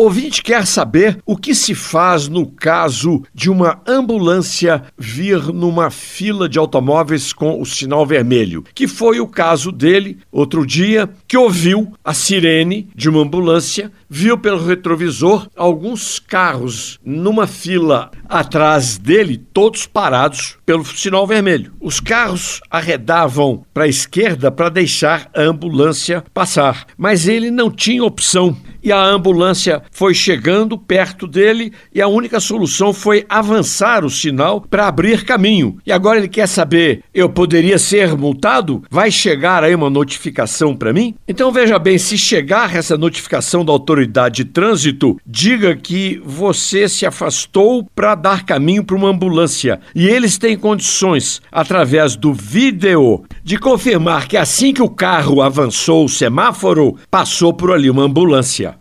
[0.00, 6.48] Ouvinte quer saber o que se faz no caso de uma ambulância vir numa fila
[6.48, 11.92] de automóveis com o sinal vermelho, que foi o caso dele outro dia, que ouviu
[12.04, 19.84] a sirene de uma ambulância, viu pelo retrovisor alguns carros numa fila atrás dele, todos
[19.84, 21.72] parados pelo sinal vermelho.
[21.80, 28.04] Os carros arredavam para a esquerda para deixar a ambulância passar, mas ele não tinha
[28.04, 28.56] opção
[28.88, 34.62] e a ambulância foi chegando perto dele e a única solução foi avançar o sinal
[34.62, 35.76] para abrir caminho.
[35.84, 38.82] E agora ele quer saber: eu poderia ser multado?
[38.90, 41.14] Vai chegar aí uma notificação para mim?
[41.28, 47.04] Então veja bem, se chegar essa notificação da autoridade de trânsito, diga que você se
[47.04, 53.56] afastou para dar caminho para uma ambulância e eles têm condições, através do vídeo, de
[53.56, 58.76] confirmar que assim que o carro avançou o semáforo, passou por ali uma ambulância.